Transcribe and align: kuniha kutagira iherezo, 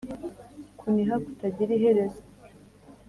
kuniha 0.79 1.15
kutagira 1.23 1.71
iherezo, 1.77 2.21